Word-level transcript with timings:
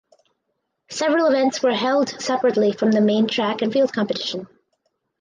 Several 0.89 1.27
events 1.27 1.61
were 1.61 1.75
held 1.75 2.09
separately 2.19 2.71
from 2.71 2.89
the 2.91 3.01
main 3.01 3.27
track 3.27 3.61
and 3.61 3.71
field 3.71 3.93
competition. 3.93 4.47